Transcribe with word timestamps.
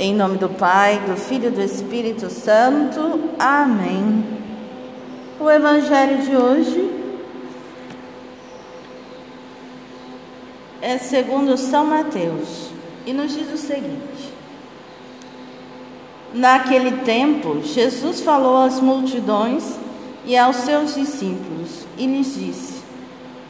Em 0.00 0.14
nome 0.14 0.38
do 0.38 0.48
Pai, 0.48 1.00
do 1.08 1.16
Filho 1.16 1.48
e 1.48 1.50
do 1.50 1.60
Espírito 1.60 2.30
Santo. 2.30 3.30
Amém. 3.36 4.24
O 5.40 5.50
Evangelho 5.50 6.22
de 6.22 6.36
hoje 6.36 6.88
é 10.80 10.98
segundo 10.98 11.56
São 11.56 11.84
Mateus 11.84 12.70
e 13.04 13.12
nos 13.12 13.34
diz 13.34 13.52
o 13.52 13.56
seguinte: 13.56 14.32
Naquele 16.32 16.98
tempo, 16.98 17.60
Jesus 17.64 18.20
falou 18.20 18.58
às 18.58 18.78
multidões 18.78 19.80
e 20.24 20.36
aos 20.36 20.58
seus 20.58 20.94
discípulos 20.94 21.88
e 21.98 22.06
lhes 22.06 22.36
disse: 22.36 22.84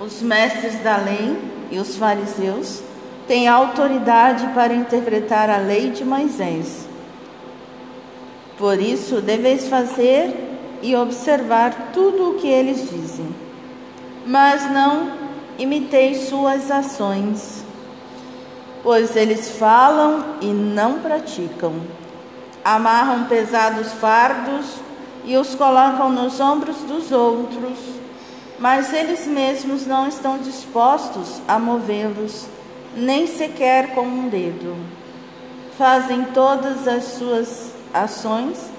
Os 0.00 0.22
mestres 0.22 0.80
da 0.84 0.96
lei 0.96 1.36
e 1.72 1.78
os 1.80 1.96
fariseus 1.96 2.84
têm 3.26 3.48
autoridade 3.48 4.46
para 4.54 4.74
interpretar 4.74 5.50
a 5.50 5.58
lei 5.58 5.90
de 5.90 6.04
Moisés. 6.04 6.86
Por 8.58 8.80
isso, 8.80 9.20
deveis 9.20 9.68
fazer 9.68 10.34
e 10.80 10.94
observar 10.94 11.90
tudo 11.92 12.30
o 12.30 12.34
que 12.34 12.46
eles 12.46 12.88
dizem, 12.90 13.28
mas 14.24 14.70
não 14.70 15.10
imiteis 15.58 16.28
suas 16.28 16.70
ações, 16.70 17.64
pois 18.82 19.16
eles 19.16 19.50
falam 19.58 20.24
e 20.40 20.46
não 20.46 21.00
praticam. 21.00 21.74
Amarram 22.64 23.24
pesados 23.24 23.92
fardos 23.92 24.66
e 25.24 25.36
os 25.36 25.54
colocam 25.54 26.10
nos 26.10 26.40
ombros 26.40 26.76
dos 26.78 27.12
outros, 27.12 27.78
mas 28.58 28.92
eles 28.92 29.26
mesmos 29.26 29.86
não 29.86 30.06
estão 30.06 30.38
dispostos 30.38 31.40
a 31.46 31.58
movê-los, 31.58 32.46
nem 32.96 33.26
sequer 33.26 33.94
com 33.94 34.02
um 34.02 34.28
dedo. 34.28 34.74
Fazem 35.76 36.24
todas 36.32 36.88
as 36.88 37.04
suas 37.04 37.72
ações 37.92 38.70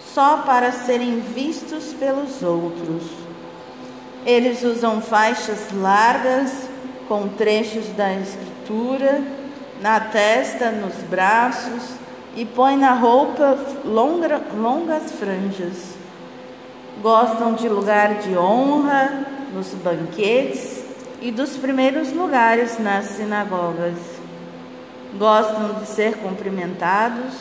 só 0.00 0.38
para 0.38 0.72
serem 0.72 1.20
vistos 1.20 1.92
pelos 1.92 2.42
outros. 2.42 3.02
Eles 4.24 4.62
usam 4.64 5.00
faixas 5.00 5.70
largas 5.72 6.68
com 7.06 7.28
trechos 7.28 7.86
da 7.90 8.12
Escritura 8.14 9.22
na 9.80 10.00
testa, 10.00 10.70
nos 10.70 10.94
braços 11.08 11.82
e 12.34 12.44
põem 12.44 12.76
na 12.76 12.94
roupa 12.94 13.58
longa, 13.84 14.40
longas 14.56 15.12
franjas. 15.12 15.94
Gostam 17.02 17.52
de 17.52 17.68
lugar 17.68 18.14
de 18.14 18.36
honra 18.36 19.26
nos 19.54 19.68
banquetes 19.74 20.75
e 21.20 21.30
dos 21.30 21.56
primeiros 21.56 22.12
lugares 22.12 22.78
nas 22.78 23.06
sinagogas. 23.06 23.98
Gostam 25.18 25.74
de 25.80 25.86
ser 25.86 26.16
cumprimentados 26.16 27.34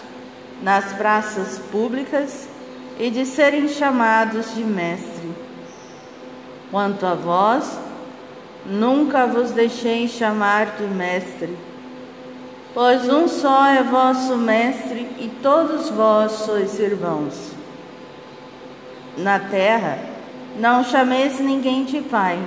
nas 0.62 0.94
praças 0.94 1.60
públicas 1.72 2.48
e 3.00 3.10
de 3.10 3.26
serem 3.26 3.68
chamados 3.68 4.56
de 4.56 4.64
mestre. 4.64 5.32
Quanto 6.72 7.06
a 7.06 7.14
vós, 7.14 7.78
nunca 8.66 9.28
vos 9.28 9.52
deixei 9.52 10.08
chamar 10.08 10.78
de 10.78 10.84
mestre, 10.84 11.56
pois 12.74 13.08
um 13.10 13.28
só 13.28 13.66
é 13.68 13.84
vosso 13.84 14.36
mestre 14.38 15.08
e 15.20 15.32
todos 15.42 15.90
vós 15.90 16.32
sois 16.32 16.80
irmãos. 16.80 17.52
Na 19.18 19.40
terra, 19.40 20.00
não 20.58 20.84
chameis 20.84 21.40
ninguém 21.40 21.86
de 21.86 22.02
pai, 22.02 22.40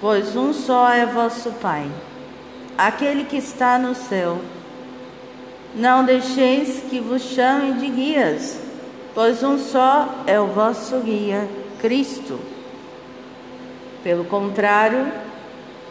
pois 0.00 0.36
um 0.36 0.52
só 0.52 0.90
é 0.90 1.06
vosso 1.06 1.50
Pai, 1.52 1.86
aquele 2.76 3.24
que 3.24 3.36
está 3.36 3.78
no 3.78 3.94
céu. 3.94 4.38
Não 5.74 6.04
deixeis 6.04 6.82
que 6.88 7.00
vos 7.00 7.22
chamem 7.22 7.74
de 7.74 7.88
guias, 7.88 8.58
pois 9.14 9.42
um 9.42 9.58
só 9.58 10.22
é 10.26 10.38
o 10.40 10.46
vosso 10.46 10.98
guia, 11.00 11.48
Cristo. 11.80 12.38
Pelo 14.02 14.24
contrário, 14.24 15.12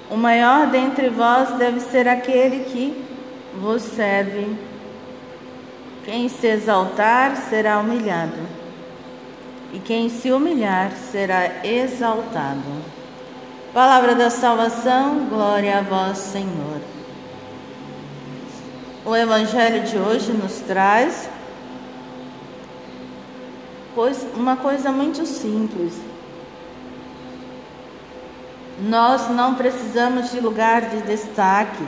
o 0.09 0.15
maior 0.15 0.67
dentre 0.67 1.09
vós 1.09 1.49
deve 1.57 1.79
ser 1.79 2.07
aquele 2.07 2.65
que 2.65 3.03
vos 3.59 3.81
serve. 3.81 4.55
Quem 6.03 6.29
se 6.29 6.47
exaltar 6.47 7.35
será 7.35 7.79
humilhado, 7.79 8.37
e 9.73 9.79
quem 9.79 10.07
se 10.07 10.31
humilhar 10.31 10.91
será 11.11 11.65
exaltado. 11.65 12.95
Palavra 13.75 14.15
da 14.15 14.29
salvação, 14.29 15.25
glória 15.25 15.79
a 15.79 15.81
vós, 15.81 16.17
Senhor. 16.19 16.79
O 19.03 19.13
Evangelho 19.13 19.83
de 19.83 19.97
hoje 19.97 20.31
nos 20.31 20.61
traz 20.61 21.29
uma 24.33 24.55
coisa 24.55 24.93
muito 24.93 25.25
simples. 25.25 25.91
Nós 28.79 29.29
não 29.29 29.55
precisamos 29.55 30.31
de 30.31 30.39
lugar 30.39 30.83
de 30.83 31.01
destaque, 31.01 31.85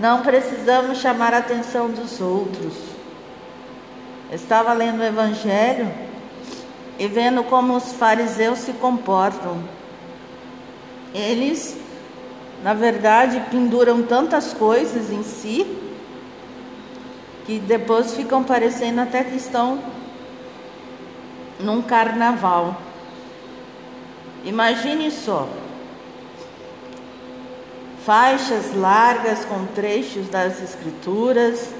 não 0.00 0.22
precisamos 0.22 0.98
chamar 0.98 1.34
a 1.34 1.38
atenção 1.38 1.88
dos 1.88 2.20
outros. 2.20 2.74
estava 4.32 4.72
lendo 4.72 5.02
o 5.02 5.04
Evangelho 5.04 5.88
e 6.98 7.06
vendo 7.06 7.44
como 7.44 7.76
os 7.76 7.92
fariseus 7.92 8.58
se 8.58 8.72
comportam. 8.72 9.78
Eles, 11.14 11.76
na 12.62 12.74
verdade, 12.74 13.42
penduram 13.50 14.02
tantas 14.02 14.52
coisas 14.52 15.10
em 15.10 15.22
si 15.22 15.66
que 17.46 17.58
depois 17.58 18.14
ficam 18.14 18.44
parecendo 18.44 19.00
até 19.00 19.24
que 19.24 19.36
estão 19.36 19.80
num 21.58 21.82
carnaval. 21.82 22.76
Imagine 24.44 25.10
só. 25.10 25.48
Faixas 28.04 28.74
largas 28.74 29.44
com 29.44 29.66
trechos 29.66 30.28
das 30.28 30.62
escrituras, 30.62 31.74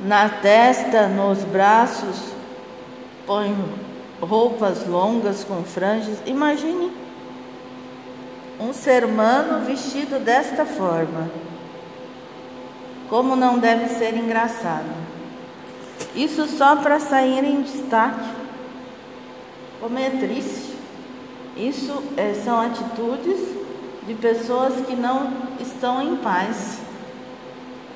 na 0.00 0.28
testa, 0.28 1.08
nos 1.08 1.42
braços, 1.44 2.32
põe 3.26 3.56
roupas 4.20 4.86
longas 4.86 5.42
com 5.44 5.62
franjas. 5.64 6.18
Imagine 6.26 6.92
um 8.60 8.72
ser 8.72 9.04
humano 9.04 9.64
vestido 9.64 10.18
desta 10.18 10.64
forma. 10.66 11.30
Como 13.08 13.36
não 13.36 13.58
deve 13.58 13.88
ser 13.88 14.14
engraçado. 14.16 15.08
Isso 16.14 16.46
só 16.46 16.76
para 16.76 16.98
sair 17.00 17.44
em 17.44 17.62
destaque. 17.62 18.28
Como 19.80 19.98
é 19.98 20.10
triste. 20.10 20.76
Isso 21.56 22.02
é, 22.16 22.34
são 22.34 22.60
atitudes 22.60 23.40
de 24.06 24.14
pessoas 24.14 24.74
que 24.86 24.94
não 24.94 25.32
estão 25.60 26.02
em 26.02 26.16
paz. 26.16 26.78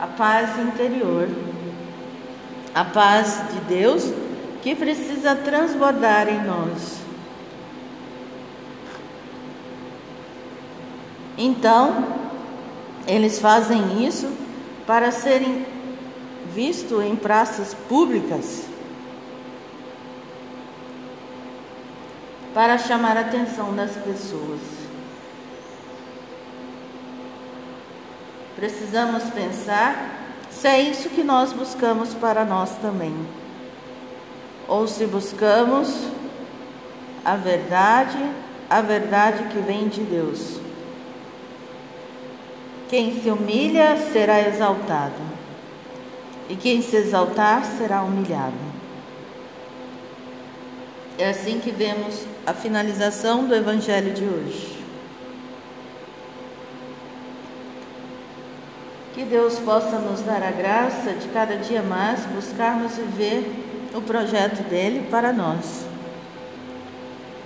A 0.00 0.06
paz 0.06 0.58
interior. 0.58 1.28
A 2.74 2.84
paz 2.84 3.42
de 3.52 3.60
Deus 3.60 4.12
que 4.62 4.74
precisa 4.74 5.34
transbordar 5.34 6.28
em 6.28 6.42
nós. 6.44 7.01
Então, 11.36 12.06
eles 13.06 13.38
fazem 13.38 14.06
isso 14.06 14.30
para 14.86 15.10
serem 15.10 15.66
visto 16.54 17.00
em 17.00 17.16
praças 17.16 17.74
públicas 17.88 18.66
para 22.52 22.76
chamar 22.76 23.16
a 23.16 23.20
atenção 23.20 23.74
das 23.74 23.92
pessoas. 23.92 24.60
Precisamos 28.54 29.24
pensar 29.30 30.36
se 30.50 30.68
é 30.68 30.80
isso 30.80 31.08
que 31.08 31.24
nós 31.24 31.52
buscamos 31.52 32.12
para 32.14 32.44
nós 32.44 32.70
também, 32.82 33.14
ou 34.68 34.86
se 34.86 35.06
buscamos 35.06 36.06
a 37.24 37.36
verdade, 37.36 38.18
a 38.68 38.80
verdade 38.80 39.44
que 39.44 39.58
vem 39.58 39.88
de 39.88 40.02
Deus. 40.02 40.60
Quem 42.92 43.22
se 43.22 43.30
humilha 43.30 43.96
será 44.12 44.46
exaltado 44.46 45.14
e 46.46 46.54
quem 46.54 46.82
se 46.82 46.94
exaltar 46.94 47.64
será 47.64 48.02
humilhado. 48.02 48.52
É 51.16 51.30
assim 51.30 51.58
que 51.58 51.70
vemos 51.70 52.26
a 52.46 52.52
finalização 52.52 53.46
do 53.46 53.54
Evangelho 53.54 54.12
de 54.12 54.24
hoje. 54.24 54.84
Que 59.14 59.24
Deus 59.24 59.58
possa 59.60 59.98
nos 59.98 60.20
dar 60.20 60.42
a 60.42 60.50
graça 60.50 61.14
de 61.14 61.28
cada 61.28 61.56
dia 61.56 61.82
mais 61.82 62.26
buscarmos 62.26 62.94
viver 62.98 63.50
o 63.94 64.02
projeto 64.02 64.62
dele 64.68 65.06
para 65.10 65.32
nós. 65.32 65.86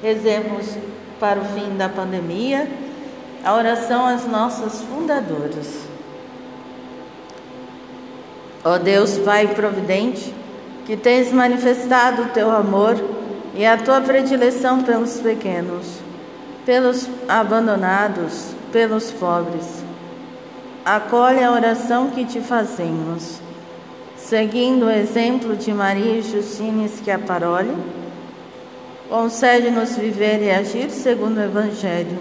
Rezemos 0.02 0.76
para 1.20 1.38
o 1.38 1.44
fim 1.44 1.76
da 1.76 1.88
pandemia 1.88 2.68
a 3.46 3.54
oração 3.54 4.04
às 4.04 4.26
nossas 4.26 4.82
fundadoras. 4.82 5.86
Ó 8.64 8.76
Deus 8.76 9.18
Pai 9.18 9.46
providente, 9.46 10.34
que 10.84 10.96
tens 10.96 11.30
manifestado 11.30 12.22
o 12.22 12.28
teu 12.30 12.50
amor 12.50 12.96
e 13.54 13.64
a 13.64 13.76
tua 13.76 14.00
predileção 14.00 14.82
pelos 14.82 15.20
pequenos, 15.20 15.86
pelos 16.64 17.08
abandonados, 17.28 18.48
pelos 18.72 19.12
pobres. 19.12 19.84
Acolhe 20.84 21.44
a 21.44 21.52
oração 21.52 22.10
que 22.10 22.24
te 22.24 22.40
fazemos, 22.40 23.38
seguindo 24.16 24.86
o 24.86 24.90
exemplo 24.90 25.54
de 25.54 25.72
Maria 25.72 26.20
Justine 26.20 26.88
Schiaparoli, 26.88 27.76
concede-nos 29.08 29.96
viver 29.96 30.42
e 30.42 30.50
agir 30.50 30.90
segundo 30.90 31.38
o 31.38 31.44
Evangelho 31.44 32.18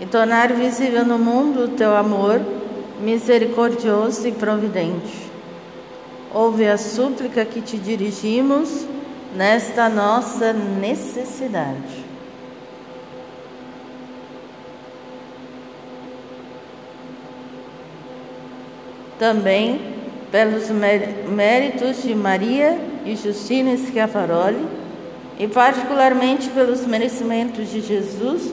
e 0.00 0.06
tornar 0.06 0.52
visível 0.52 1.04
no 1.04 1.18
mundo 1.18 1.64
o 1.64 1.68
teu 1.68 1.96
amor 1.96 2.40
misericordioso 3.00 4.26
e 4.26 4.32
providente. 4.32 5.30
Ouve 6.32 6.66
a 6.66 6.76
súplica 6.76 7.44
que 7.44 7.60
te 7.60 7.78
dirigimos 7.78 8.86
nesta 9.34 9.88
nossa 9.88 10.52
necessidade. 10.52 12.04
Também 19.18 19.94
pelos 20.30 20.68
méritos 20.70 22.02
de 22.02 22.14
Maria 22.14 22.78
e 23.04 23.16
Justina 23.16 23.76
Schiaparoli 23.76 24.66
e 25.38 25.46
particularmente 25.46 26.50
pelos 26.50 26.84
merecimentos 26.86 27.70
de 27.70 27.80
Jesus, 27.80 28.52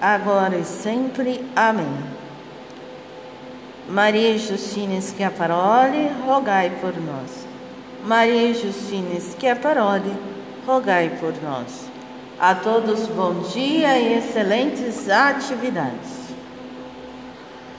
agora 0.00 0.56
e 0.56 0.64
sempre. 0.64 1.44
Amém. 1.54 2.14
Maria 3.88 4.38
Justina 4.38 5.00
Schiaparoli, 5.00 6.10
rogai 6.26 6.70
por 6.80 6.94
nós. 7.00 7.46
Maria 8.04 8.54
Justina 8.54 9.20
Schiaparoli, 9.20 10.14
rogai 10.66 11.10
por 11.20 11.34
nós. 11.42 11.86
A 12.38 12.54
todos 12.54 13.06
bom 13.08 13.40
dia 13.52 13.98
e 13.98 14.18
excelentes 14.18 15.08
atividades. 15.08 16.13